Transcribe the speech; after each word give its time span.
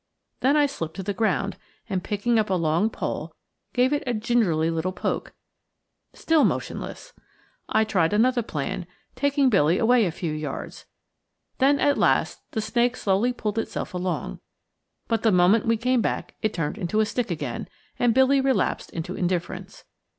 Then 0.39 0.57
I 0.57 0.65
slipped 0.65 0.95
to 0.95 1.03
the 1.03 1.13
ground, 1.13 1.57
and 1.87 2.03
picking 2.03 2.39
up 2.39 2.49
a 2.49 2.55
long 2.55 2.89
pole 2.89 3.35
gave 3.71 3.93
it 3.93 4.01
a 4.07 4.15
gingerly 4.15 4.71
little 4.71 4.91
poke. 4.91 5.33
Still 6.13 6.43
motionless! 6.43 7.13
I 7.69 7.83
tried 7.83 8.11
another 8.11 8.41
plan, 8.41 8.87
taking 9.15 9.47
Billy 9.47 9.77
away 9.77 10.05
a 10.07 10.11
few 10.11 10.33
yards. 10.33 10.87
Then 11.59 11.79
at 11.79 11.99
last 11.99 12.41
the 12.53 12.61
snake 12.61 12.97
slowly 12.97 13.31
pulled 13.31 13.59
itself 13.59 13.93
along. 13.93 14.39
But 15.07 15.21
the 15.21 15.31
moment 15.31 15.67
we 15.67 15.77
came 15.77 16.01
back 16.01 16.33
it 16.41 16.51
turned 16.51 16.79
into 16.79 16.99
a 16.99 17.05
stick 17.05 17.29
again, 17.29 17.67
and 17.99 18.11
Billy 18.11 18.41
relapsed 18.41 18.89
into 18.89 19.15
indifference. 19.15 19.83